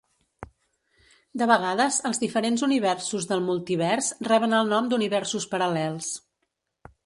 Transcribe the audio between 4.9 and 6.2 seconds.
d'universos paral·lels.